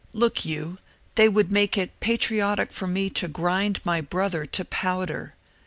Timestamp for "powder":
4.65-5.35